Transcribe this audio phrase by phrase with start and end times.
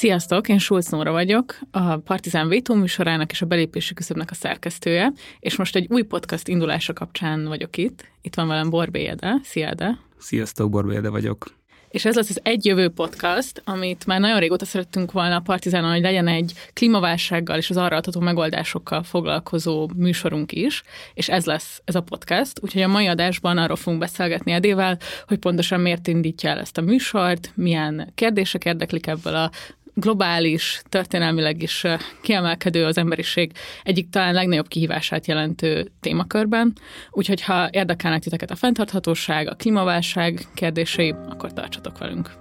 [0.00, 5.12] Sziasztok, én Sulc Nóra vagyok, a Partizán Vétó műsorának és a belépési küszöbnek a szerkesztője,
[5.40, 8.04] és most egy új podcast indulása kapcsán vagyok itt.
[8.22, 9.40] Itt van velem Borbé Ede.
[9.42, 9.98] Szia, Ede.
[10.18, 11.46] Sziasztok, Borbé Ede vagyok.
[11.90, 15.90] És ez lesz az egy jövő podcast, amit már nagyon régóta szerettünk volna a Partizánon,
[15.90, 20.82] hogy legyen egy klímaválsággal és az arra adható megoldásokkal foglalkozó műsorunk is,
[21.14, 22.58] és ez lesz ez a podcast.
[22.62, 26.82] Úgyhogy a mai adásban arról fogunk beszélgetni Edével, hogy pontosan miért indítja el ezt a
[26.82, 29.50] műsort, milyen kérdések érdeklik ebből a
[29.94, 31.84] globális, történelmileg is
[32.22, 36.72] kiemelkedő az emberiség egyik talán legnagyobb kihívását jelentő témakörben.
[37.10, 42.38] Úgyhogy ha érdekelnek titeket a fenntarthatóság, a klímaválság kérdései, akkor tartsatok velünk.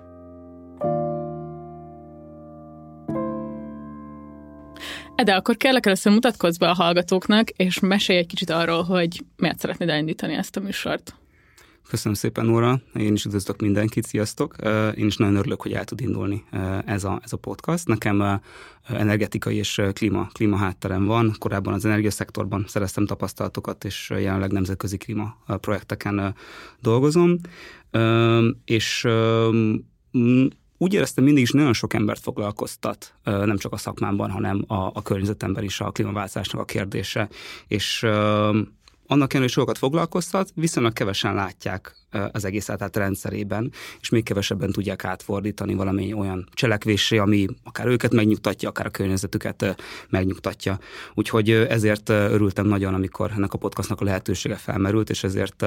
[5.24, 9.60] De akkor kérlek először mutatkozz be a hallgatóknak, és mesélj egy kicsit arról, hogy miért
[9.60, 11.19] szeretnéd elindítani ezt a műsort.
[11.90, 12.82] Köszönöm szépen, Nóra.
[12.94, 14.56] Én is üdvözlök mindenkit, sziasztok.
[14.96, 16.44] Én is nagyon örülök, hogy el tud indulni
[16.86, 17.88] ez a, ez a podcast.
[17.88, 18.42] Nekem
[18.88, 21.36] energetikai és klíma, klíma hátterem van.
[21.40, 26.36] Korábban az energiaszektorban szereztem tapasztalatokat, és jelenleg nemzetközi klíma projekteken
[26.82, 27.38] dolgozom.
[28.66, 29.08] És
[30.78, 35.02] úgy éreztem mindig is nagyon sok embert foglalkoztat, nem csak a szakmámban, hanem a, a
[35.04, 37.30] környezetemben is a klímaváltozásnak a kérdése.
[37.68, 38.06] És
[39.12, 41.96] annak ellenére sokat foglalkoztat, viszonylag kevesen látják
[42.32, 48.14] az egész átát rendszerében, és még kevesebben tudják átfordítani valami olyan cselekvésé, ami akár őket
[48.14, 49.76] megnyugtatja, akár a környezetüket
[50.10, 50.80] megnyugtatja.
[51.14, 55.66] Úgyhogy ezért örültem nagyon, amikor ennek a podcastnak a lehetősége felmerült, és ezért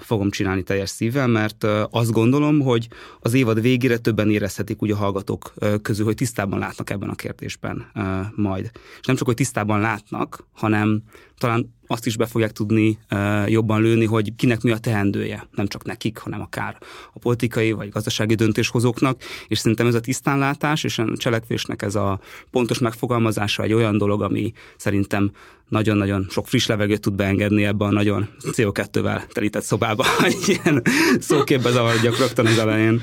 [0.00, 2.88] fogom csinálni teljes szívvel, mert azt gondolom, hogy
[3.20, 7.86] az évad végére többen érezhetik úgy a hallgatók közül, hogy tisztában látnak ebben a kérdésben
[8.34, 8.70] majd.
[9.00, 11.02] És nem csak, hogy tisztában látnak, hanem
[11.38, 12.98] talán azt is be fogják tudni
[13.46, 16.76] jobban lőni, hogy kinek mi a teendője nem csak nekik, hanem akár
[17.12, 22.20] a politikai vagy gazdasági döntéshozóknak, és szerintem ez a tisztánlátás és a cselekvésnek ez a
[22.50, 25.30] pontos megfogalmazása egy olyan dolog, ami szerintem
[25.68, 30.82] nagyon-nagyon sok friss levegőt tud beengedni ebbe a nagyon CO2-vel telített szobába, hogy ilyen
[31.18, 33.00] szóképbe zavarodjak rögtön az elején.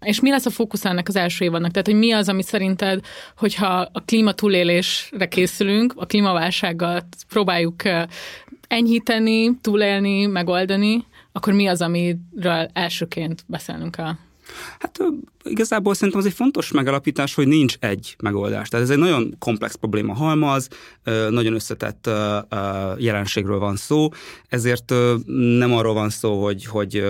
[0.00, 1.70] És mi lesz a fókusz ennek az első évadnak?
[1.70, 3.04] Tehát, hogy mi az, ami szerinted,
[3.36, 7.82] hogyha a klíma túlélésre készülünk, a klímaválsággal próbáljuk
[8.68, 11.04] enyhíteni, túlélni, megoldani,
[11.38, 14.12] akkor mi az, amiről elsőként beszélnünk kell?
[14.78, 14.98] Hát
[15.44, 18.68] igazából szerintem az egy fontos megalapítás, hogy nincs egy megoldás.
[18.68, 20.68] Tehát ez egy nagyon komplex probléma halmaz,
[21.30, 22.10] nagyon összetett
[22.98, 24.08] jelenségről van szó,
[24.48, 24.94] ezért
[25.58, 27.04] nem arról van szó, hogy, hogy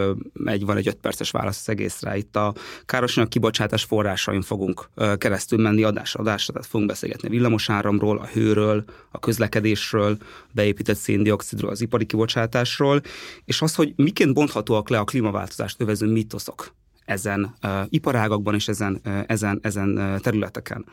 [0.45, 2.17] egy, van egy öt perces válasz az egészre.
[2.17, 2.55] Itt a
[2.85, 4.89] károsanyag kibocsátás forrásain fogunk
[5.19, 10.17] keresztül menni adás adásra, tehát fogunk beszélgetni a villamosáramról, a hőről, a közlekedésről,
[10.53, 13.01] beépített széndiokszidról, az ipari kibocsátásról,
[13.45, 16.77] és az, hogy miként bonthatóak le a klímaváltozást övező mitoszok
[17.09, 17.55] ezen
[17.89, 20.85] iparágakban és ezen, ezen, ezen területeken.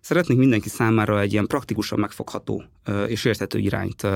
[0.00, 2.64] Szeretnék mindenki számára egy ilyen praktikusan megfogható
[3.06, 4.06] és érthető irányt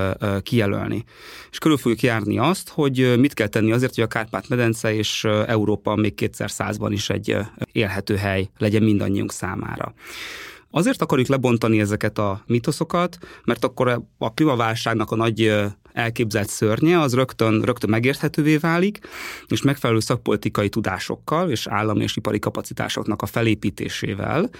[0.42, 1.04] kijelölni.
[1.50, 5.94] És körül fogjuk járni azt, hogy mit kell tenni azért, hogy a Kárpát-medence és Európa
[5.94, 7.36] még kétszer százban is egy
[7.72, 9.94] élhető hely legyen mindannyiunk számára.
[10.70, 15.64] Azért akarjuk lebontani ezeket a mitoszokat, mert akkor a klímaválságnak a nagy
[15.94, 18.98] elképzelt szörnye, az rögtön, rögtön megérthetővé válik,
[19.46, 24.50] és megfelelő szakpolitikai tudásokkal és állami és ipari kapacitásoknak a felépítésével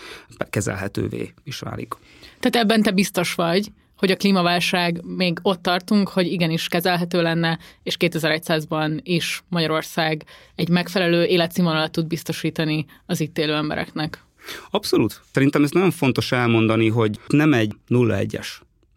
[0.51, 1.95] kezelhetővé is válik.
[2.41, 7.59] Tehát ebben te biztos vagy, hogy a klímaválság még ott tartunk, hogy igenis kezelhető lenne,
[7.83, 10.25] és 2100-ban is Magyarország
[10.55, 14.25] egy megfelelő életszínvonalat tud biztosítani az itt élő embereknek.
[14.71, 15.21] Abszolút.
[15.33, 18.47] Szerintem ez nagyon fontos elmondani, hogy nem egy 0-1-es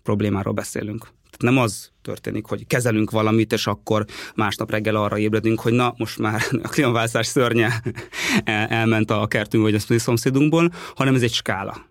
[0.08, 1.08] problémáról beszélünk.
[1.38, 4.06] Nem az történik, hogy kezelünk valamit, és akkor
[4.36, 7.82] másnap reggel arra ébredünk, hogy na, most már a klímaváltozás szörnye
[8.80, 11.86] elment a kertünk vagy a szomszédunkból, hanem ez egy skála.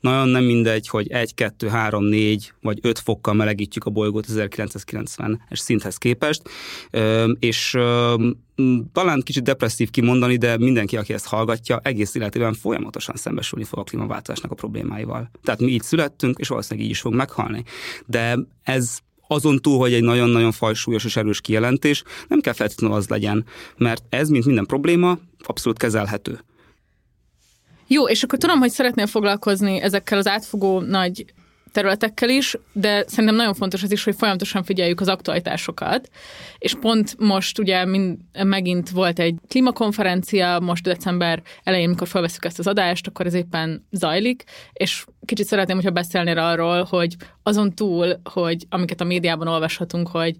[0.00, 5.36] Nagyon nem mindegy, hogy 1, 2, 3, 4 vagy 5 fokkal melegítjük a bolygót 1990-es
[5.56, 6.42] szinthez képest,
[7.38, 7.70] és
[8.92, 13.82] talán kicsit depresszív kimondani, de mindenki, aki ezt hallgatja, egész életében folyamatosan szembesülni fog a
[13.82, 15.30] klímaváltozásnak a problémáival.
[15.44, 17.64] Tehát mi így születtünk, és valószínűleg így is fog meghalni.
[18.06, 18.98] De ez
[19.28, 23.44] azon túl, hogy egy nagyon-nagyon fajsúlyos és erős kijelentés, nem kell feltétlenül az legyen,
[23.76, 26.44] mert ez, mint minden probléma, abszolút kezelhető.
[27.90, 31.24] Jó, és akkor tudom, hogy szeretnél foglalkozni ezekkel az átfogó nagy
[31.72, 36.08] területekkel is, de szerintem nagyon fontos az is, hogy folyamatosan figyeljük az aktualitásokat.
[36.58, 42.58] És pont most ugye mind, megint volt egy klímakonferencia, most december elején, amikor felveszük ezt
[42.58, 48.20] az adást, akkor ez éppen zajlik, és kicsit szeretném, hogyha beszélnél arról, hogy azon túl,
[48.24, 50.36] hogy amiket a médiában olvashatunk, hogy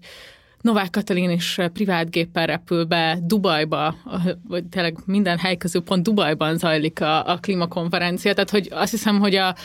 [0.61, 3.95] Novák Katalin is privát géppel repül be Dubajba,
[4.47, 9.19] vagy tényleg minden hely közül pont Dubajban zajlik a, a klímakonferencia, tehát hogy azt hiszem,
[9.19, 9.55] hogy a,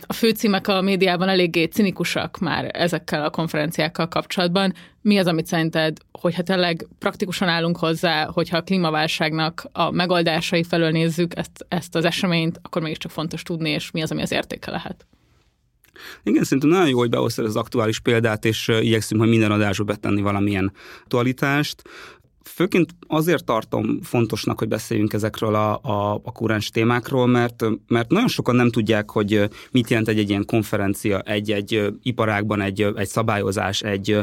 [0.00, 4.74] a főcímek a médiában eléggé cinikusak már ezekkel a konferenciákkal kapcsolatban.
[5.00, 10.90] Mi az, amit szerinted, hogyha tényleg praktikusan állunk hozzá, hogyha a klímaválságnak a megoldásai felől
[10.90, 14.70] nézzük ezt, ezt az eseményt, akkor mégiscsak fontos tudni, és mi az, ami az értéke
[14.70, 15.06] lehet?
[16.22, 20.20] Igen, szerintem nagyon jó, hogy behoztad az aktuális példát, és igyekszünk hogy minden adásba betenni
[20.20, 20.72] valamilyen
[21.02, 21.82] aktualitást.
[22.44, 28.28] Főként azért tartom fontosnak, hogy beszéljünk ezekről a, a, a kuráns témákról, mert, mert nagyon
[28.28, 33.80] sokan nem tudják, hogy mit jelent egy, egy ilyen konferencia, egy-egy iparágban egy, egy szabályozás,
[33.80, 34.18] egy,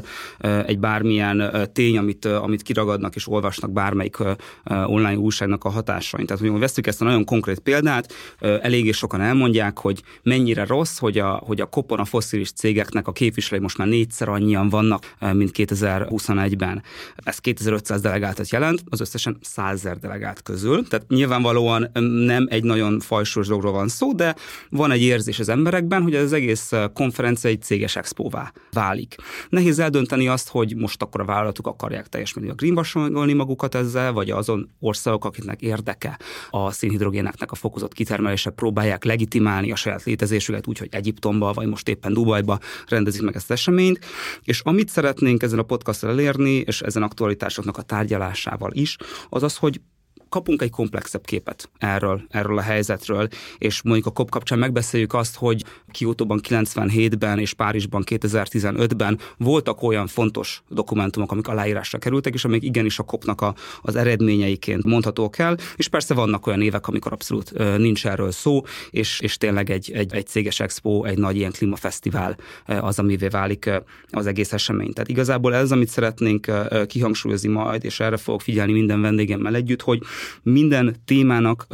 [0.65, 4.17] egy bármilyen tény, amit, amit kiragadnak és olvasnak bármelyik
[4.65, 6.25] online újságnak a hatásain.
[6.25, 11.17] Tehát, hogy veszük ezt a nagyon konkrét példát, eléggé sokan elmondják, hogy mennyire rossz, hogy
[11.17, 15.51] a, hogy a kopon a foszilis cégeknek a képviselői most már négyszer annyian vannak, mint
[15.53, 16.83] 2021-ben.
[17.15, 20.87] Ez 2500 delegáltat jelent, az összesen 100 delegált közül.
[20.87, 21.89] Tehát nyilvánvalóan
[22.25, 24.35] nem egy nagyon fajsúlyos dologról van szó, de
[24.69, 29.15] van egy érzés az emberekben, hogy ez az egész konferencia egy céges expóvá válik.
[29.49, 34.29] Nehéz eldönteni azt, hogy most akkor a vállalatok akarják teljes a greenwashingolni magukat ezzel, vagy
[34.29, 40.77] azon országok, akiknek érdeke a szénhidrogéneknek a fokozott kitermelése, próbálják legitimálni a saját létezésüket úgy,
[40.77, 43.99] hogy Egyiptomba, vagy most éppen Dubajba rendezik meg ezt eseményt.
[44.43, 48.97] És amit szeretnénk ezen a podcastra elérni, és ezen aktualitásoknak a tárgyalásával is,
[49.29, 49.81] az az, hogy
[50.29, 53.27] kapunk egy komplexebb képet erről, erről a helyzetről,
[53.57, 60.07] és mondjuk a COP kapcsán megbeszéljük azt, hogy Kiotóban 97-ben és Párizsban 2015-ben voltak olyan
[60.07, 65.57] fontos dokumentumok, amik aláírásra kerültek, és amik igenis a COP-nak a, az eredményeiként mondhatók el,
[65.75, 70.13] és persze vannak olyan évek, amikor abszolút nincs erről szó, és, és tényleg egy, egy,
[70.13, 73.69] egy céges expo, egy nagy ilyen klímafesztivál az, amivé válik
[74.09, 74.93] az egész esemény.
[74.93, 76.51] Tehát igazából ez, amit szeretnénk
[76.87, 80.01] kihangsúlyozni majd, és erre fogok figyelni minden vendégemmel együtt, hogy
[80.41, 81.65] minden témának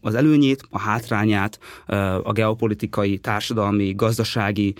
[0.00, 1.58] az előnyét, a hátrányát,
[2.22, 4.74] a geopolitikai, társadalmi, gazdasági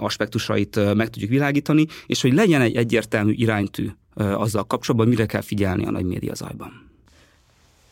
[0.00, 5.86] aspektusait meg tudjuk világítani, és hogy legyen egy egyértelmű iránytű azzal kapcsolatban, mire kell figyelni
[5.86, 6.90] a nagy média zajban.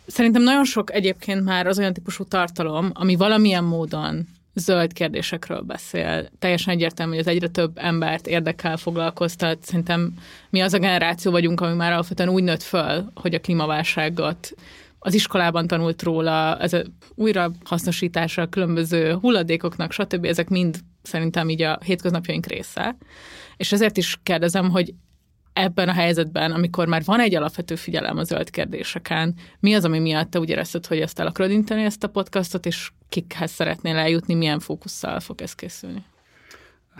[0.07, 6.29] Szerintem nagyon sok egyébként már az olyan típusú tartalom, ami valamilyen módon zöld kérdésekről beszél.
[6.39, 9.65] Teljesen egyértelmű, hogy az egyre több embert érdekel, foglalkoztat.
[9.65, 10.15] Szerintem
[10.51, 14.55] mi az a generáció vagyunk, ami már alapvetően úgy nőtt föl, hogy a klímaválságot
[14.99, 16.83] az iskolában tanult róla, ez a
[17.15, 20.25] újra hasznosítása különböző hulladékoknak, stb.
[20.25, 22.97] Ezek mind szerintem így a hétköznapjaink része.
[23.57, 24.95] És ezért is kérdezem, hogy
[25.63, 29.99] ebben a helyzetben, amikor már van egy alapvető figyelem a zöld kérdéseken, mi az, ami
[29.99, 33.97] miatt te úgy érezted, hogy ezt el akarod inteni, ezt a podcastot, és kikhez szeretnél
[33.97, 36.05] eljutni, milyen fókusszal fog ez készülni?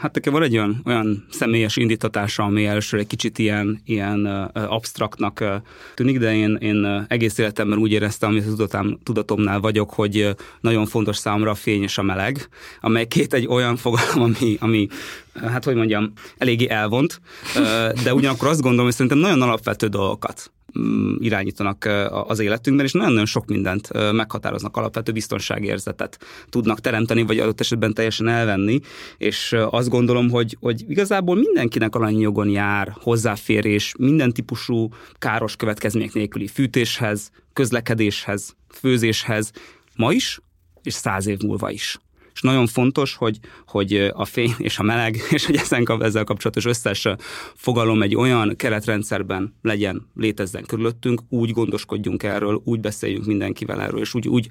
[0.01, 5.39] Hát nekem van egy olyan, olyan személyes indítatása, ami először egy kicsit ilyen, ilyen absztraktnak
[5.41, 5.55] uh,
[5.95, 11.17] tűnik, de én, én egész életemben úgy éreztem, hogy tudatám, tudatomnál vagyok, hogy nagyon fontos
[11.17, 12.49] számomra a fény és a meleg,
[12.81, 14.87] amely két egy olyan fogalom, ami, ami
[15.35, 17.21] hát hogy mondjam, eléggé elvont,
[18.05, 20.53] de ugyanakkor azt gondolom, hogy szerintem nagyon alapvető dolgokat
[21.19, 27.95] irányítanak az életünkben, és nagyon-nagyon sok mindent meghatároznak, alapvető biztonságérzetet tudnak teremteni, vagy adott esetben
[27.95, 28.81] teljesen elvenni,
[29.19, 36.47] és azt gondolom, hogy, hogy igazából mindenkinek alanyi jár hozzáférés minden típusú káros következmények nélküli
[36.47, 39.51] fűtéshez, közlekedéshez, főzéshez,
[39.97, 40.41] ma is,
[40.83, 41.99] és száz év múlva is
[42.41, 46.65] és nagyon fontos, hogy, hogy a fény és a meleg, és hogy ezen, ezzel kapcsolatos
[46.65, 47.09] összes
[47.55, 54.15] fogalom egy olyan keretrendszerben legyen, létezzen körülöttünk, úgy gondoskodjunk erről, úgy beszéljünk mindenkivel erről, és
[54.15, 54.49] úgy, úgy,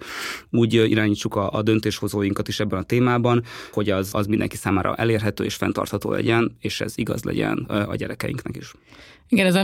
[0.49, 5.43] úgy irányítsuk a, a döntéshozóinkat is ebben a témában, hogy az, az mindenki számára elérhető
[5.43, 8.73] és fenntartható legyen, és ez igaz legyen a gyerekeinknek is.
[9.27, 9.55] Igen, ez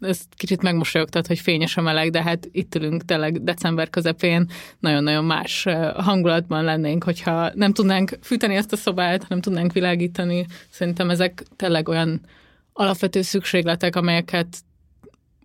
[0.00, 5.24] ez kicsit megmosolyogtat, hogy fényes a meleg, de hát itt ülünk tényleg december közepén, nagyon-nagyon
[5.24, 10.46] más hangulatban lennénk, hogyha nem tudnánk fűteni ezt a szobát, nem tudnánk világítani.
[10.70, 12.20] Szerintem ezek tényleg olyan
[12.72, 14.56] alapvető szükségletek, amelyeket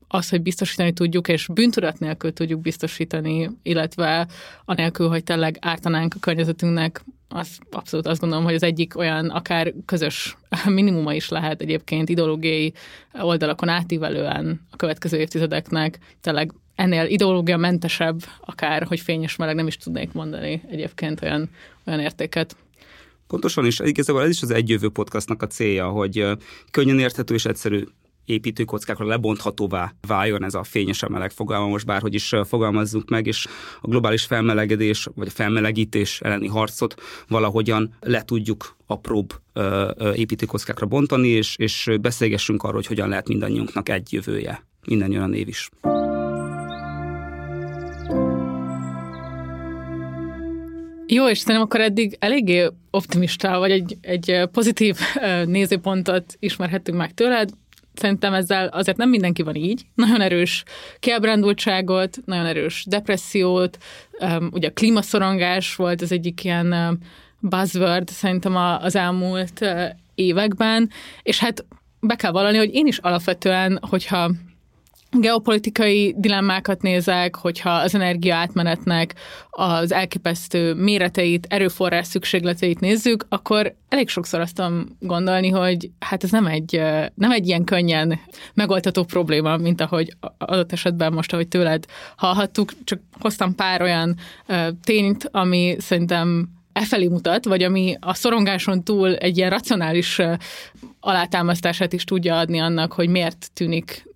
[0.08, 4.28] az, hogy biztosítani tudjuk, és bűntudat nélkül tudjuk biztosítani, illetve
[4.66, 9.74] anélkül, hogy tényleg ártanánk a környezetünknek, az abszolút azt gondolom, hogy az egyik olyan akár
[9.86, 12.74] közös minimuma is lehet egyébként ideológiai
[13.14, 16.00] oldalakon átívelően a következő évtizedeknek.
[16.22, 21.50] Tényleg ennél ideológia mentesebb, akár, hogy fényes meleg nem is tudnék mondani egyébként olyan,
[21.86, 22.56] olyan értéket.
[23.28, 26.28] Pontosan is, igazából ez is az Egyjövő podcastnak a célja, hogy
[26.72, 27.84] könnyen érthető és egyszerű
[28.26, 33.48] építőkockákra lebonthatóvá váljon ez a fényesen meleg fogalma, most bárhogy is fogalmazzunk meg, és
[33.82, 39.34] a globális felmelegedés vagy a felmelegítés elleni harcot valahogyan le tudjuk apróbb
[40.14, 44.66] építőkockákra bontani, és, és beszélgessünk arról, hogy hogyan lehet mindannyiunknak egy jövője.
[44.88, 45.70] Minden olyan név is.
[51.08, 54.98] Jó, és szerintem akkor eddig eléggé optimista, vagy egy, egy pozitív
[55.46, 57.50] nézőpontot ismerhettünk meg tőled.
[58.00, 59.86] Szerintem ezzel azért nem mindenki van így.
[59.96, 60.64] Nagyon erős
[61.00, 63.78] kiábrándultságot, nagyon erős depressziót,
[64.52, 67.00] ugye a klímaszorongás volt az egyik ilyen
[67.40, 69.66] buzzword szerintem az elmúlt
[70.16, 70.90] években,
[71.24, 71.66] és hát
[72.00, 74.32] be kell vallani, hogy én is alapvetően, hogyha
[75.20, 79.16] geopolitikai dilemmákat nézek, hogyha az energia átmenetnek
[79.50, 86.32] az elképesztő méreteit, erőforrás szükségleteit nézzük, akkor elég sokszor azt tudom gondolni, hogy hát ez
[86.32, 86.82] nem egy,
[87.16, 88.20] nem egy ilyen könnyen
[88.54, 94.16] megoldható probléma, mint ahogy adott esetben most, ahogy tőled hallhattuk, csak hoztam pár olyan
[94.84, 100.22] tényt, ami szerintem efelé mutat, vagy ami a szorongáson túl egy ilyen racionális
[101.00, 104.15] alátámasztását is tudja adni annak, hogy miért tűnik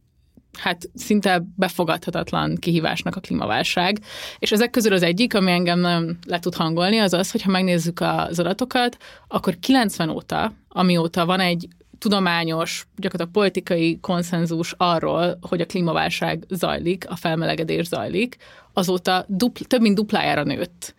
[0.60, 4.00] hát szinte befogadhatatlan kihívásnak a klímaválság.
[4.40, 8.00] És ezek közül az egyik, ami engem nem le tud hangolni, az az, hogyha megnézzük
[8.02, 8.98] az adatokat,
[9.28, 17.06] akkor 90 óta, amióta van egy tudományos, gyakorlatilag politikai konszenzus arról, hogy a klímaválság zajlik,
[17.10, 18.38] a felmelegedés zajlik,
[18.74, 20.98] azóta dupl, több mint duplájára nőtt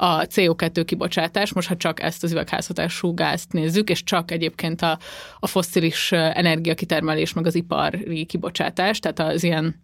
[0.00, 4.98] a CO2 kibocsátás, most ha csak ezt az üvegházhatású gázt nézzük, és csak egyébként a,
[5.38, 9.82] a fosszilis energiakitermelés, meg az ipari kibocsátás, tehát az ilyen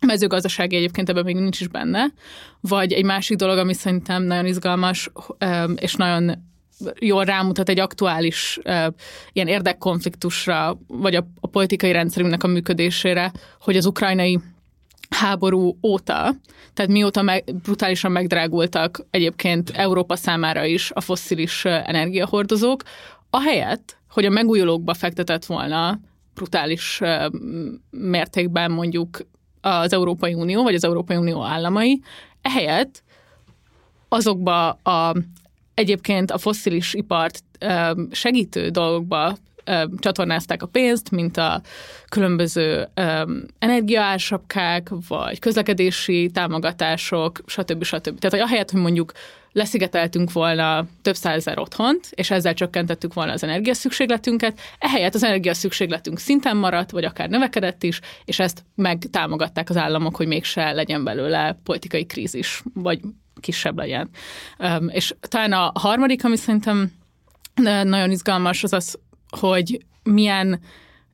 [0.00, 2.04] mezőgazdasági egyébként ebben még nincs is benne,
[2.60, 5.10] vagy egy másik dolog, ami szerintem nagyon izgalmas,
[5.76, 6.52] és nagyon
[6.98, 8.58] jól rámutat egy aktuális
[9.32, 14.40] ilyen érdekkonfliktusra, vagy a, a politikai rendszerünknek a működésére, hogy az ukrajnai
[15.14, 16.34] háború óta,
[16.72, 22.82] tehát mióta meg, brutálisan megdrágultak egyébként Európa számára is a fosszilis energiahordozók,
[23.30, 26.00] ahelyett, hogy a megújulókba fektetett volna
[26.34, 27.00] brutális
[27.90, 29.18] mértékben mondjuk
[29.60, 32.02] az Európai Unió, vagy az Európai Unió államai,
[32.42, 33.02] ehelyett
[34.08, 35.14] azokba a
[35.74, 37.42] egyébként a fosszilis ipart
[38.10, 39.36] segítő dolgokba
[39.98, 41.60] csatornázták a pénzt, mint a
[42.08, 42.88] különböző
[43.58, 47.84] energiaársapkák, vagy közlekedési támogatások, stb.
[47.84, 48.18] stb.
[48.18, 49.12] Tehát, hogy ahelyett, hogy mondjuk
[49.52, 56.56] leszigeteltünk volna több százezer otthont, és ezzel csökkentettük volna az energiaszükségletünket, ehelyett az energiaszükségletünk szinten
[56.56, 62.06] maradt, vagy akár növekedett is, és ezt megtámogatták az államok, hogy mégse legyen belőle politikai
[62.06, 63.00] krízis, vagy
[63.40, 64.08] kisebb legyen.
[64.88, 66.92] És talán a harmadik, ami szerintem
[67.84, 68.98] nagyon izgalmas, az az,
[69.38, 70.60] hogy milyen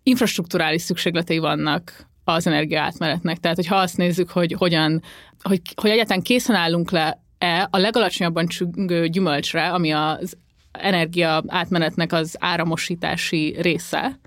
[0.03, 3.39] infrastruktúrális szükségletei vannak az energia átmenetnek.
[3.39, 5.03] Tehát, hogyha azt nézzük, hogy hogyan,
[5.43, 10.37] hogy, hogy egyáltalán készen állunk le e a legalacsonyabban csüngő gyümölcsre, ami az
[10.73, 14.19] energia átmenetnek az áramosítási része,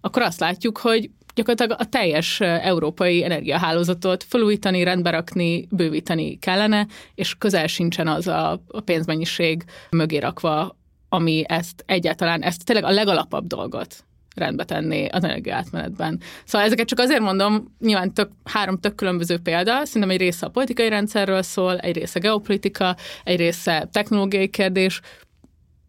[0.00, 7.34] akkor azt látjuk, hogy gyakorlatilag a teljes európai energiahálózatot felújítani, rendbe rakni, bővíteni kellene, és
[7.38, 10.76] közel sincsen az a pénzmennyiség mögé rakva,
[11.14, 14.04] ami ezt egyáltalán, ezt tényleg a legalapabb dolgot
[14.34, 16.20] rendbe tenni az energiaátmenetben.
[16.44, 20.48] Szóval ezeket csak azért mondom, nyilván tök, három tök különböző példa, szerintem egy része a
[20.48, 25.00] politikai rendszerről szól, egy része geopolitika, egy része technológiai kérdés,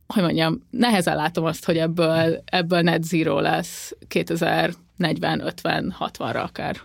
[0.08, 6.76] hogy mondjam, nehezen látom azt, hogy ebből, ebből net zero lesz 2040, 50, 60-ra akár.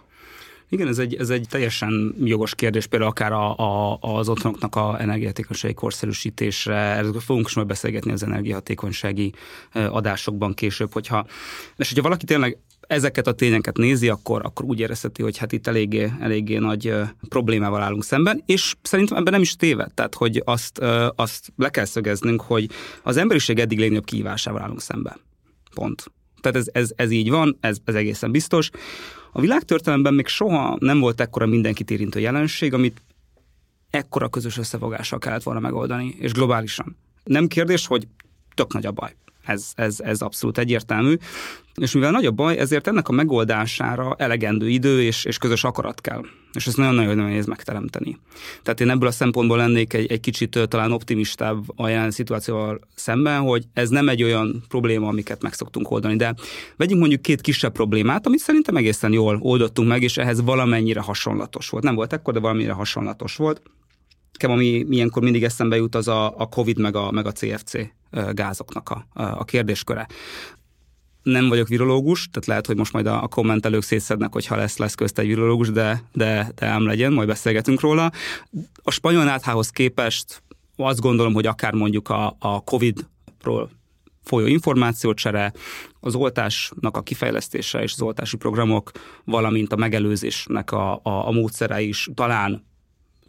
[0.73, 5.01] Igen, ez egy, ez egy teljesen jogos kérdés, például akár a, a, az otthonoknak a
[5.01, 9.33] energiahatékonysági korszerűsítésre, erről fogunk is majd beszélgetni az energiahatékonysági
[9.73, 11.27] adásokban később, hogyha,
[11.77, 15.67] és hogyha valaki tényleg ezeket a tényeket nézi, akkor, akkor úgy érezheti, hogy hát itt
[15.67, 16.95] eléggé, eléggé nagy
[17.29, 20.79] problémával állunk szemben, és szerintem ebben nem is téved, tehát hogy azt,
[21.17, 22.71] azt le kell szögeznünk, hogy
[23.03, 25.21] az emberiség eddig legnagyobb kihívásával állunk szemben.
[25.75, 26.05] Pont.
[26.41, 28.71] Tehát ez, ez, ez így van, ez, ez egészen biztos.
[29.33, 33.03] A világtörténelemben még soha nem volt ekkora mindenkit érintő jelenség, amit
[33.91, 36.97] ekkora közös összefogással kellett volna megoldani, és globálisan.
[37.25, 38.09] Nem kérdés, hogy
[38.55, 39.15] tök nagy a baj.
[39.45, 41.15] Ez, ez, ez abszolút egyértelmű.
[41.75, 46.01] És mivel nagy a baj, ezért ennek a megoldására elegendő idő és, és közös akarat
[46.01, 46.23] kell.
[46.53, 48.19] És ezt nagyon-nagyon nehéz megteremteni.
[48.63, 53.41] Tehát én ebből a szempontból lennék egy, egy kicsit talán optimistább a jelen szituációval szemben,
[53.41, 56.17] hogy ez nem egy olyan probléma, amiket meg szoktunk oldani.
[56.17, 56.35] De
[56.77, 61.69] vegyünk mondjuk két kisebb problémát, amit szerintem egészen jól oldottunk meg, és ehhez valamennyire hasonlatos
[61.69, 61.85] volt.
[61.85, 63.63] Nem volt ekkor, de valamennyire hasonlatos volt.
[64.33, 67.73] Nekem, ami ilyenkor mindig eszembe jut, az a, a COVID meg a, meg a CFC
[68.33, 70.07] gázoknak a, a kérdésköre.
[71.23, 75.19] Nem vagyok virológus, tehát lehet, hogy most majd a, kommentelők szétszednek, hogyha lesz, lesz közt
[75.19, 78.11] egy virológus, de, de, de ám legyen, majd beszélgetünk róla.
[78.83, 80.43] A spanyol náthához képest
[80.77, 83.71] azt gondolom, hogy akár mondjuk a, a COVID-ról
[84.25, 85.53] folyó információcsere,
[86.01, 88.91] az oltásnak a kifejlesztése és az oltási programok,
[89.25, 92.67] valamint a megelőzésnek a, a, a módszere is talán,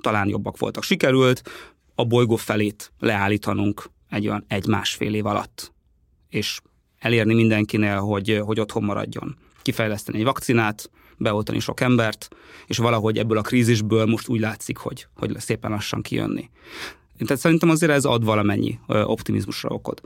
[0.02, 0.84] talán jobbak voltak.
[0.84, 1.50] Sikerült
[1.96, 5.74] a bolygó felét leállítanunk egy olyan egy-másfél év alatt,
[6.30, 6.60] és
[7.02, 9.36] elérni mindenkinél, hogy, hogy otthon maradjon.
[9.62, 12.28] Kifejleszteni egy vakcinát, beoltani sok embert,
[12.66, 16.50] és valahogy ebből a krízisből most úgy látszik, hogy, hogy szépen lassan kijönni.
[17.26, 20.02] Tehát szerintem azért ez ad valamennyi optimizmusra okot.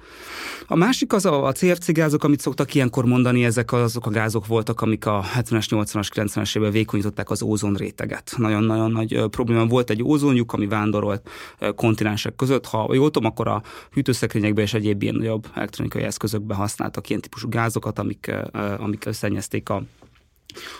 [0.67, 4.47] A másik az a, a CFC gázok, amit szoktak ilyenkor mondani, ezek azok a gázok
[4.47, 8.33] voltak, amik a 70-es, 80-as, 90-es évben vékonyították az ózon réteget.
[8.37, 11.29] Nagyon-nagyon nagy probléma volt egy ózonjuk, ami vándorolt
[11.75, 12.65] kontinensek között.
[12.65, 17.49] Ha jól tudom, akkor a hűtőszekrényekben és egyéb ilyen nagyobb elektronikai eszközökben használtak ilyen típusú
[17.49, 18.31] gázokat, amik,
[18.77, 19.83] amik szennyezték a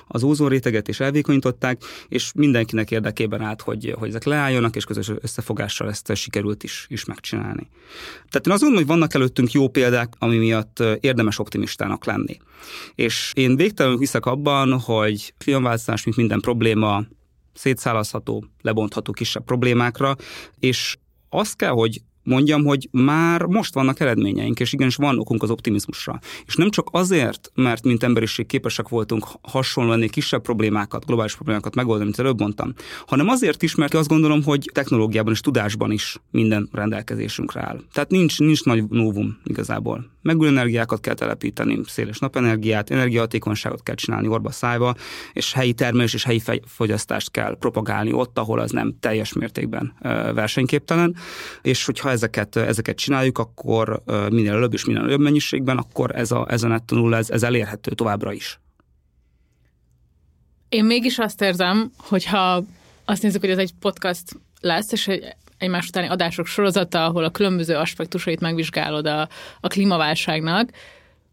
[0.07, 5.89] az ózonréteget és elvékonyították, és mindenkinek érdekében állt, hogy, hogy ezek leálljanak, és közös összefogással
[5.89, 7.69] ezt sikerült is, is megcsinálni.
[8.29, 12.37] Tehát én azt gondolom, hogy vannak előttünk jó példák, ami miatt érdemes optimistának lenni.
[12.95, 17.03] És én végtelenül hiszek abban, hogy klímaváltozás, mint minden probléma,
[17.53, 20.15] szétszálazható, lebontható kisebb problémákra,
[20.59, 20.97] és
[21.29, 26.19] azt kell, hogy mondjam, hogy már most vannak eredményeink, és igenis van okunk az optimizmusra.
[26.45, 32.05] És nem csak azért, mert mint emberiség képesek voltunk hasonlóan kisebb problémákat, globális problémákat megoldani,
[32.05, 32.73] mint előbb mondtam,
[33.07, 37.79] hanem azért is, mert azt gondolom, hogy technológiában és tudásban is minden rendelkezésünkre áll.
[37.93, 40.13] Tehát nincs, nincs nagy novum igazából.
[40.21, 44.95] Megújuló energiákat kell telepíteni, széles napenergiát, energiahatékonyságot kell csinálni orba szájba,
[45.33, 49.93] és helyi termelés és helyi fogyasztást kell propagálni ott, ahol az nem teljes mértékben
[50.33, 51.15] versenyképtelen.
[51.61, 56.45] És hogyha ezeket, ezeket csináljuk, akkor minél előbb és minél nagyobb mennyiségben, akkor ez a,
[56.49, 58.59] ez a netto nulla, ez, ez elérhető továbbra is.
[60.69, 62.63] Én mégis azt érzem, hogyha
[63.05, 64.23] azt nézzük, hogy ez egy podcast
[64.61, 70.69] lesz, és egy egymás utáni adások sorozata, ahol a különböző aspektusait megvizsgálod a, a klímaválságnak,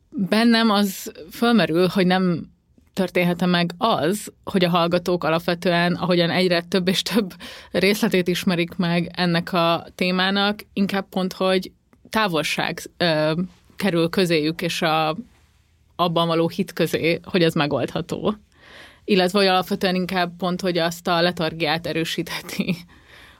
[0.08, 2.51] bennem az fölmerül, hogy nem
[2.92, 7.34] történhet meg az, hogy a hallgatók alapvetően, ahogyan egyre több és több
[7.70, 11.72] részletét ismerik meg ennek a témának, inkább pont, hogy
[12.10, 13.32] távolság ö,
[13.76, 15.16] kerül közéjük, és a,
[15.96, 18.34] abban való hit közé, hogy ez megoldható.
[19.04, 22.76] Illetve, hogy alapvetően inkább pont, hogy azt a letargiát erősítheti,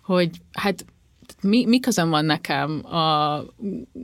[0.02, 0.84] hogy hát
[1.42, 3.40] mi, mi közön van nekem a,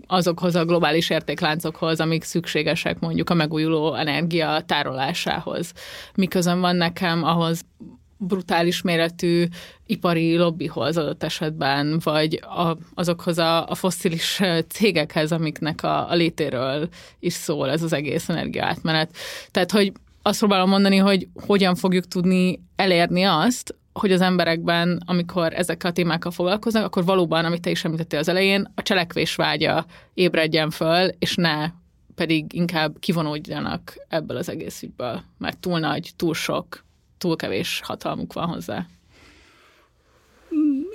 [0.07, 5.73] azokhoz a globális értékláncokhoz, amik szükségesek mondjuk a megújuló energia tárolásához?
[6.15, 7.65] Mi közön van nekem ahhoz
[8.19, 9.47] brutális méretű
[9.87, 16.89] ipari lobbyhoz adott esetben, vagy a, azokhoz a, a fosszilis cégekhez, amiknek a, a létéről
[17.19, 19.17] is szól ez az egész energiaátmenet.
[19.51, 25.53] Tehát, hogy azt próbálom mondani, hogy hogyan fogjuk tudni elérni azt, hogy az emberekben, amikor
[25.53, 29.87] ezekkel a témákkal foglalkoznak, akkor valóban, amit te is említettél az elején, a cselekvés vágya
[30.15, 31.71] ébredjen föl, és ne
[32.15, 36.85] pedig inkább kivonódjanak ebből az egész ügyből, mert túl nagy, túl sok,
[37.19, 38.87] túl kevés hatalmuk van hozzá.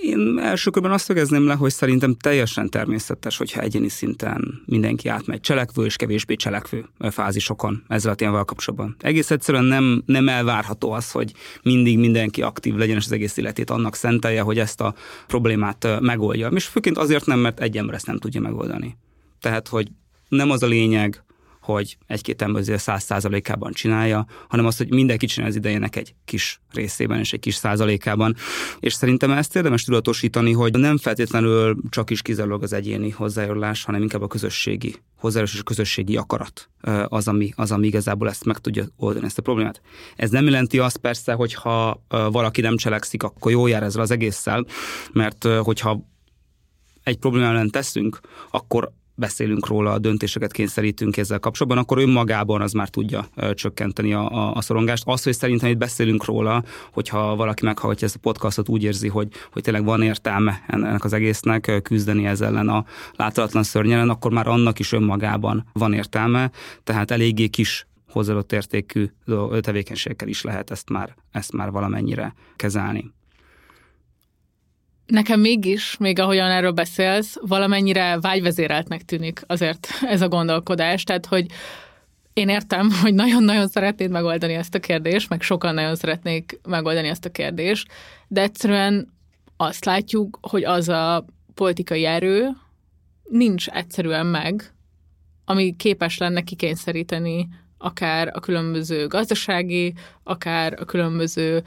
[0.03, 5.39] Én első körben azt szögezném le, hogy szerintem teljesen természetes, hogyha egyéni szinten mindenki átmegy
[5.39, 8.95] cselekvő és kevésbé cselekvő fázisokon ezzel a témával kapcsolatban.
[8.99, 13.69] Egész egyszerűen nem, nem elvárható az, hogy mindig mindenki aktív legyen, és az egész életét
[13.69, 14.95] annak szentelje, hogy ezt a
[15.27, 16.47] problémát megoldja.
[16.47, 18.97] És főként azért nem, mert egy ember ezt nem tudja megoldani.
[19.39, 19.87] Tehát, hogy
[20.27, 21.23] nem az a lényeg,
[21.63, 26.61] hogy egy-két ember száz százalékában csinálja, hanem az, hogy mindenki csinál az idejének egy kis
[26.71, 28.35] részében és egy kis százalékában.
[28.79, 34.01] És szerintem ezt érdemes tudatosítani, hogy nem feltétlenül csak is kizárólag az egyéni hozzájárulás, hanem
[34.01, 36.69] inkább a közösségi hozzájárulás és a közösségi akarat
[37.07, 39.81] az, ami, az, ami igazából ezt meg tudja oldani ezt a problémát.
[40.15, 44.11] Ez nem jelenti azt persze, hogy ha valaki nem cselekszik, akkor jó jár ezzel az
[44.11, 44.65] egésszel,
[45.11, 46.11] mert hogyha
[47.03, 48.19] egy problémát ellen teszünk,
[48.51, 54.29] akkor beszélünk róla, a döntéseket kényszerítünk ezzel kapcsolatban, akkor önmagában az már tudja csökkenteni a,
[54.29, 55.03] a, a szorongást.
[55.05, 59.27] Az, hogy szerintem itt beszélünk róla, hogyha valaki meghallgatja ezt a podcastot, úgy érzi, hogy,
[59.51, 64.47] hogy tényleg van értelme ennek az egésznek küzdeni ezzel ellen a láthatatlan szörnyelen, akkor már
[64.47, 66.51] annak is önmagában van értelme,
[66.83, 69.09] tehát eléggé kis hozzáadott értékű
[69.59, 73.11] tevékenységekkel is lehet ezt már, ezt már valamennyire kezelni.
[75.05, 81.45] Nekem mégis, még ahogyan erről beszélsz, valamennyire vágyvezéreltnek tűnik azért ez a gondolkodás, tehát hogy
[82.33, 87.25] én értem, hogy nagyon-nagyon szeretnéd megoldani ezt a kérdést, meg sokan nagyon szeretnék megoldani ezt
[87.25, 87.87] a kérdést,
[88.27, 89.13] de egyszerűen
[89.57, 92.49] azt látjuk, hogy az a politikai erő
[93.23, 94.73] nincs egyszerűen meg,
[95.45, 97.47] ami képes lenne kikényszeríteni
[97.83, 99.93] akár a különböző gazdasági,
[100.23, 101.63] akár a különböző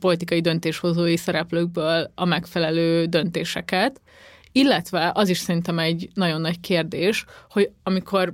[0.00, 4.00] politikai döntéshozói szereplőkből a megfelelő döntéseket.
[4.52, 8.32] Illetve az is szerintem egy nagyon nagy kérdés, hogy amikor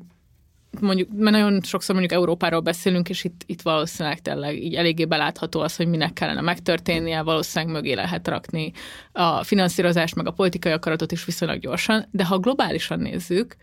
[0.81, 5.61] mondjuk, mert nagyon sokszor mondjuk Európáról beszélünk, és itt, itt valószínűleg tényleg így eléggé belátható
[5.61, 8.73] az, hogy minek kellene megtörténnie, valószínűleg mögé lehet rakni
[9.13, 13.57] a finanszírozást, meg a politikai akaratot is viszonylag gyorsan, de ha globálisan nézzük,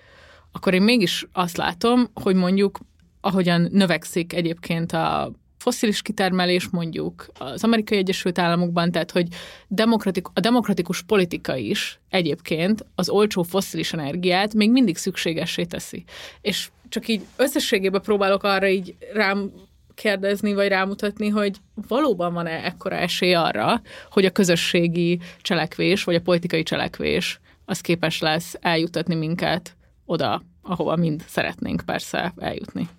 [0.52, 2.80] akkor én mégis azt látom, hogy mondjuk
[3.28, 9.28] ahogyan növekszik egyébként a fosszilis kitermelés mondjuk az Amerikai Egyesült Államokban, tehát hogy
[9.68, 16.04] demokratik, a demokratikus politika is egyébként az olcsó fosszilis energiát még mindig szükségessé teszi.
[16.42, 19.52] És csak így összességében próbálok arra így rám
[19.94, 26.22] kérdezni, vagy rámutatni, hogy valóban van-e ekkora esély arra, hogy a közösségi cselekvés, vagy a
[26.22, 32.90] politikai cselekvés az képes lesz eljutatni minket oda, ahova mind szeretnénk persze eljutni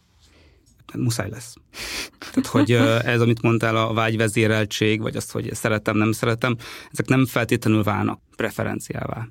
[0.96, 1.54] muszáj lesz.
[2.18, 2.72] Tehát, hogy
[3.06, 6.56] ez, amit mondtál, a vágyvezéreltség, vagy azt, hogy szeretem, nem szeretem,
[6.90, 9.28] ezek nem feltétlenül válnak preferenciává.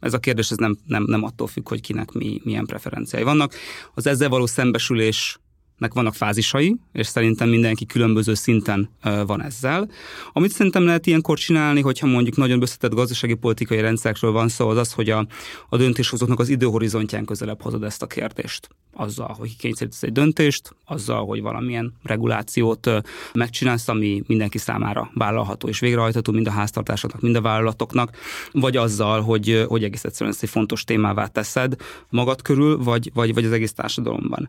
[0.00, 3.54] Ez a kérdés ez nem, nem, nem attól függ, hogy kinek mi, milyen preferenciái vannak.
[3.94, 5.38] Az ezzel való szembesülés
[5.82, 9.88] nek vannak fázisai, és szerintem mindenki különböző szinten van ezzel.
[10.32, 14.76] Amit szerintem lehet ilyenkor csinálni, hogyha mondjuk nagyon összetett gazdasági politikai rendszerekről van szó, az
[14.76, 15.26] az, hogy a,
[15.68, 18.68] a döntéshozóknak az időhorizontján közelebb hozod ezt a kérdést.
[18.94, 22.90] Azzal, hogy kényszerítesz egy döntést, azzal, hogy valamilyen regulációt
[23.32, 28.16] megcsinálsz, ami mindenki számára vállalható és végrehajtható, mind a háztartásoknak, mind a vállalatoknak,
[28.52, 31.76] vagy azzal, hogy, hogy egész egyszerűen ezt egy fontos témává teszed
[32.08, 34.48] magad körül, vagy, vagy, vagy az egész társadalomban.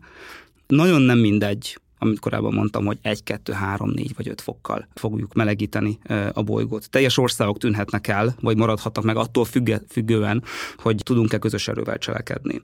[0.66, 5.34] Nagyon nem mindegy, amit korábban mondtam, hogy egy, kettő, három, négy vagy öt fokkal fogjuk
[5.34, 5.98] melegíteni
[6.32, 6.90] a bolygót.
[6.90, 10.42] Teljes országok tűnhetnek el, vagy maradhatnak meg attól függe, függően,
[10.76, 12.62] hogy tudunk-e közös erővel cselekedni.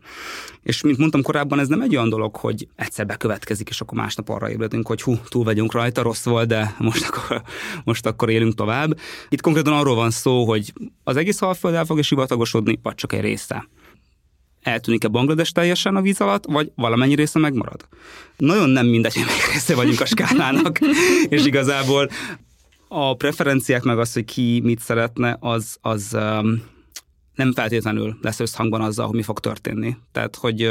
[0.63, 4.29] És mint mondtam korábban, ez nem egy olyan dolog, hogy egyszer bekövetkezik, és akkor másnap
[4.29, 7.43] arra ébredünk, hogy hú, túl vagyunk rajta, rossz volt, de most akkor,
[7.85, 8.99] most akkor élünk tovább.
[9.29, 10.73] Itt konkrétan arról van szó, hogy
[11.05, 13.69] az egész alföld el fog sivatagosodni, vagy csak egy része
[14.63, 17.89] eltűnik-e Banglades teljesen a víz alatt, vagy valamennyi része megmarad.
[18.37, 20.79] Nagyon nem mindegy, hogy melyik része vagyunk a skálának,
[21.29, 22.11] és igazából
[22.89, 26.63] a preferenciák meg az, hogy ki mit szeretne, az, az um,
[27.35, 29.97] nem feltétlenül lesz összhangban azzal, hogy mi fog történni.
[30.13, 30.63] Tehát, hogy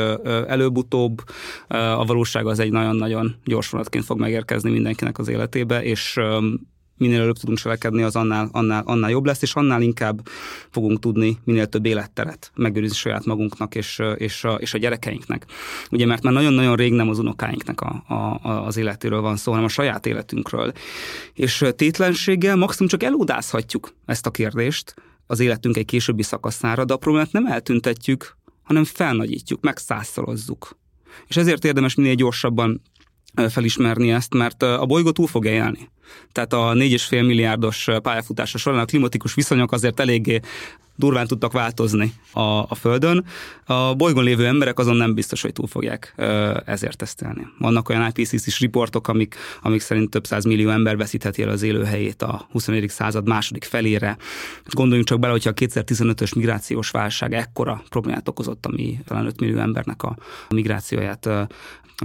[0.47, 1.21] előbb-utóbb
[1.67, 6.19] a valóság az egy nagyon-nagyon gyors vonatként fog megérkezni mindenkinek az életébe, és
[6.99, 10.27] minél előbb tudunk cselekedni, az annál, annál, annál jobb lesz, és annál inkább
[10.69, 15.45] fogunk tudni minél több életteret megőrizni saját magunknak és, és, a, és a gyerekeinknek.
[15.91, 19.65] Ugye, mert már nagyon-nagyon rég nem az unokáinknak a, a, az életéről van szó, hanem
[19.65, 20.71] a saját életünkről.
[21.33, 24.93] És tétlenséggel maximum csak elódázhatjuk ezt a kérdést
[25.27, 30.77] az életünk egy későbbi szakaszára, de a problémát nem eltüntetjük, hanem felnagyítjuk, megszászolozzuk.
[31.27, 32.81] És ezért érdemes minél gyorsabban
[33.49, 35.89] felismerni ezt, mert a bolygó túl fog élni.
[36.31, 40.39] Tehát a 4,5 milliárdos pályafutása során a klimatikus viszonyok azért eléggé
[40.99, 43.25] durván tudtak változni a, a Földön.
[43.65, 46.13] A bolygón lévő emberek azon nem biztos, hogy túl fogják
[46.65, 47.47] ezért tesztelni.
[47.57, 52.21] Vannak olyan IPCC-s riportok, amik, amik szerint több száz millió ember veszítheti el az élőhelyét
[52.21, 52.89] a 21.
[52.89, 54.17] század második felére.
[54.65, 59.57] Gondoljunk csak bele, hogyha a 2015-ös migrációs válság ekkora problémát okozott, ami talán 5 millió
[59.57, 60.17] embernek a
[60.49, 61.29] migrációját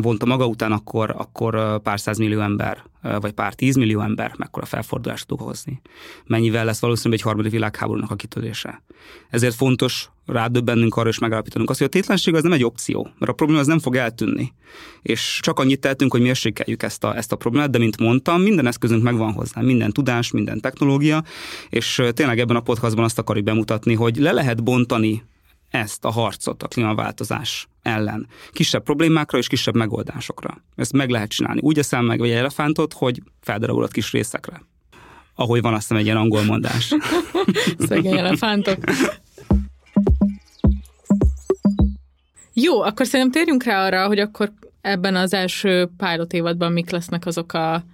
[0.00, 2.82] vonta maga után, akkor, akkor pár millió ember,
[3.20, 5.80] vagy pár tízmillió ember mekkora felfordulást tud hozni.
[6.26, 8.82] Mennyivel lesz valószínűleg egy harmadik világháborúnak a kitörése.
[9.30, 13.30] Ezért fontos rádöbbennünk arra és megállapítanunk azt, hogy a tétlenség az nem egy opció, mert
[13.30, 14.52] a probléma az nem fog eltűnni.
[15.02, 18.66] És csak annyit tehetünk, hogy mérsékeljük ezt a, ezt a problémát, de mint mondtam, minden
[18.66, 21.24] eszközünk megvan hozzá, minden tudás, minden technológia,
[21.68, 25.22] és tényleg ebben a podcastban azt akarjuk bemutatni, hogy le lehet bontani
[25.70, 28.26] ezt a harcot a klímaváltozás ellen.
[28.52, 30.62] Kisebb problémákra és kisebb megoldásokra.
[30.76, 31.60] Ezt meg lehet csinálni.
[31.60, 34.62] Úgy eszem meg egy elefántot, hogy feldarabulod kis részekre.
[35.34, 36.94] Ahogy van azt hiszem egy ilyen angol mondás.
[37.88, 38.78] Szegény elefántok.
[42.52, 47.26] Jó, akkor szerintem térjünk rá arra, hogy akkor ebben az első pilot évadban mik lesznek
[47.26, 47.84] azok a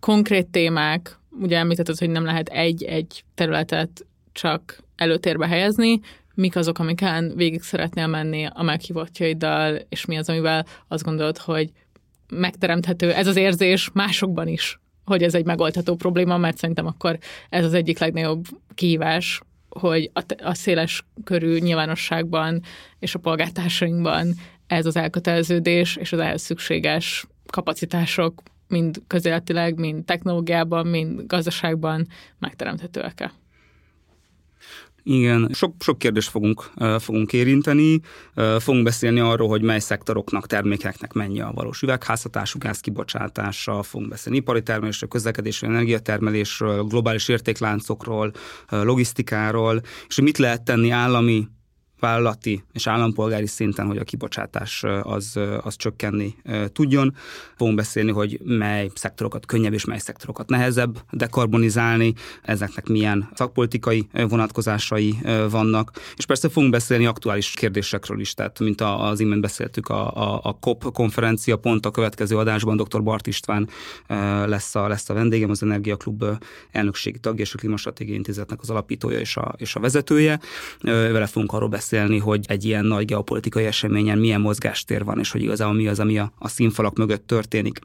[0.00, 1.18] konkrét témák.
[1.40, 6.00] Ugye említetted, hogy nem lehet egy-egy területet csak előtérbe helyezni,
[6.34, 11.70] mik azok, amiken végig szeretnél menni a meghívottjaiddal, és mi az, amivel azt gondolod, hogy
[12.28, 17.18] megteremthető ez az érzés másokban is, hogy ez egy megoldható probléma, mert szerintem akkor
[17.48, 18.44] ez az egyik legnagyobb
[18.74, 22.62] kihívás, hogy a, a széles körű nyilvánosságban
[22.98, 24.34] és a polgártársainkban
[24.66, 32.06] ez az elköteleződés és az ehhez szükséges kapacitások mind közéletileg, mind technológiában, mind gazdaságban
[32.38, 33.32] megteremthetőek-e.
[35.10, 38.00] Igen, sok, sok kérdést fogunk, fogunk érinteni.
[38.58, 44.38] Fogunk beszélni arról, hogy mely szektoroknak, termékeknek mennyi a valós üvegházhatású gáz kibocsátása, fogunk beszélni
[44.38, 48.32] ipari termelésről, közlekedésről, energiatermelésről, globális értékláncokról,
[48.68, 51.48] logisztikáról, és mit lehet tenni állami
[52.00, 56.34] vállalati és állampolgári szinten, hogy a kibocsátás az, az csökkenni
[56.72, 57.14] tudjon.
[57.56, 65.18] Fogunk beszélni, hogy mely szektorokat könnyebb és mely szektorokat nehezebb dekarbonizálni, ezeknek milyen szakpolitikai vonatkozásai
[65.50, 70.40] vannak, és persze fogunk beszélni aktuális kérdésekről is, tehát mint az imént beszéltük a, a,
[70.42, 73.02] a COP konferencia, pont a következő adásban dr.
[73.02, 73.68] Bart István
[74.46, 76.24] lesz a, lesz a vendégem, az Energiaklub
[76.70, 80.40] elnökségi tagja és a Klimastratégiai Intézetnek az alapítója és a, és a vezetője.
[80.80, 85.30] Vele fogunk arról beszélni, beszélni, hogy egy ilyen nagy geopolitikai eseményen milyen mozgástér van, és
[85.30, 87.78] hogy igazából mi az, ami a, a színfalak mögött történik.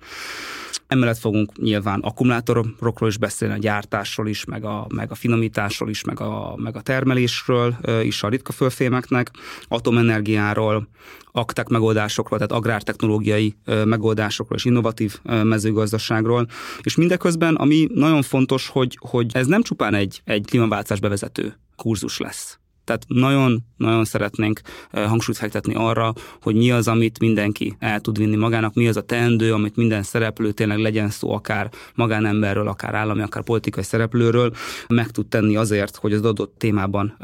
[0.87, 6.03] Emellett fogunk nyilván akkumulátorokról is beszélni, a gyártásról is, meg a, meg a finomításról is,
[6.03, 9.31] meg a, meg a termelésről is a ritka fölfémeknek,
[9.67, 10.87] atomenergiáról,
[11.31, 16.47] aktek megoldásokról, tehát agrártechnológiai megoldásokról és innovatív mezőgazdaságról.
[16.81, 22.17] És mindeközben, ami nagyon fontos, hogy, hogy ez nem csupán egy, egy klímaváltozás bevezető kurzus
[22.17, 28.35] lesz tehát nagyon-nagyon szeretnénk hangsúlyt fektetni arra, hogy mi az, amit mindenki el tud vinni
[28.35, 33.21] magának, mi az a teendő, amit minden szereplő, tényleg legyen szó akár magánemberről, akár állami,
[33.21, 34.53] akár politikai szereplőről,
[34.87, 37.17] meg tud tenni azért, hogy az adott témában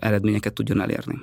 [0.00, 1.14] eredményeket tudjon elérni.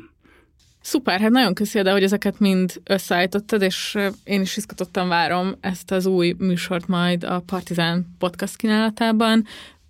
[0.82, 5.91] Szuper, hát nagyon köszi, de hogy ezeket mind összeállítottad, és én is izgatottan várom ezt
[5.91, 9.45] az új műsort majd a Partizán podcast kínálatában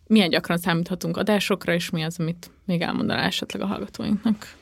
[0.08, 4.56] milyen gyakran számíthatunk adásokra, és mi az, amit még elmondanál esetleg a hallgatóinknak?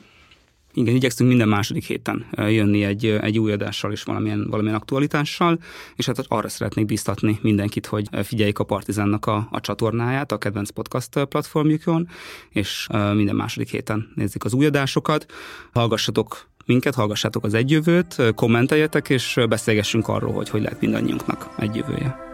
[0.75, 5.59] Igen, igyekszünk minden második héten jönni egy, egy új adással és valamilyen, valamilyen aktualitással,
[5.95, 10.69] és hát arra szeretnék biztatni mindenkit, hogy figyeljék a Partizánnak a, a csatornáját, a kedvenc
[10.69, 12.07] podcast platformjukon,
[12.49, 15.25] és minden második héten nézzük az új adásokat.
[15.73, 22.32] Hallgassatok minket, hallgassátok az egyjövőt, kommenteljetek, és beszélgessünk arról, hogy hogy lehet mindannyiunknak egy jövője.